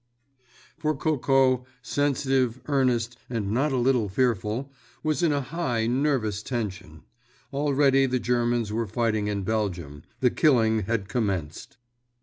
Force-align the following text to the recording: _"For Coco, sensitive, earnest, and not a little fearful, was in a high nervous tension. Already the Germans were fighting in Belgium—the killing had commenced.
_"For 0.81 0.95
Coco, 0.97 1.67
sensitive, 1.83 2.59
earnest, 2.65 3.19
and 3.29 3.51
not 3.51 3.71
a 3.71 3.77
little 3.77 4.09
fearful, 4.09 4.71
was 5.03 5.21
in 5.21 5.31
a 5.31 5.41
high 5.41 5.85
nervous 5.85 6.41
tension. 6.41 7.03
Already 7.53 8.07
the 8.07 8.17
Germans 8.19 8.73
were 8.73 8.87
fighting 8.87 9.27
in 9.27 9.43
Belgium—the 9.43 10.31
killing 10.31 10.79
had 10.87 11.07
commenced. 11.07 11.77